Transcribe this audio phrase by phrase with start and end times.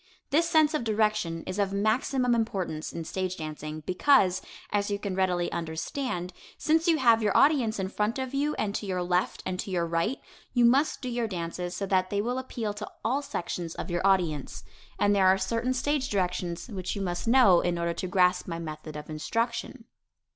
[0.31, 5.13] This sense of direction is of maximum importance in stage dancing, because, as you can
[5.15, 9.43] readily understand, since you have your audience in front of you and to your left
[9.45, 10.19] and your right,
[10.53, 14.01] you must do your dances so that they will appeal to all sections of your
[14.03, 14.63] audience.
[14.97, 18.57] And there are certain stage directions which you must know in order to grasp my
[18.57, 19.85] method of instruction.